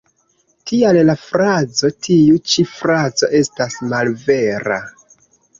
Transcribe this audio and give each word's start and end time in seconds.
Tial 0.69 0.97
la 1.09 1.15
frazo 1.25 1.91
""Tiu 2.07 2.41
ĉi 2.53 2.65
frazo 2.71 3.29
estas 3.41 3.79
malvera. 3.93 4.81